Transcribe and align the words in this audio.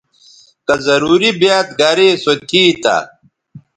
کہ 0.67 0.75
ضروری 0.87 1.31
بیاد 1.39 1.67
گریسو 1.79 2.33
تھی 2.47 2.63
تہ 2.83 2.95